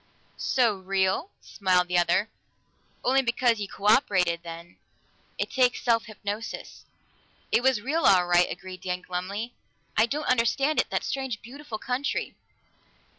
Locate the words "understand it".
10.27-10.89